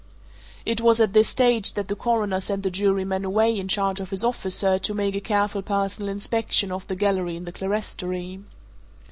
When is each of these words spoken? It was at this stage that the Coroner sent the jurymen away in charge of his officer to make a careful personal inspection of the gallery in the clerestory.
It 0.65 0.81
was 0.81 0.99
at 0.99 1.13
this 1.13 1.27
stage 1.29 1.73
that 1.73 1.87
the 1.87 1.95
Coroner 1.95 2.39
sent 2.39 2.63
the 2.63 2.71
jurymen 2.71 3.23
away 3.23 3.55
in 3.59 3.67
charge 3.67 3.99
of 3.99 4.09
his 4.09 4.23
officer 4.23 4.79
to 4.79 4.93
make 4.95 5.13
a 5.13 5.21
careful 5.21 5.61
personal 5.61 6.09
inspection 6.09 6.71
of 6.71 6.87
the 6.87 6.95
gallery 6.95 7.35
in 7.35 7.45
the 7.45 7.51
clerestory. 7.53 8.39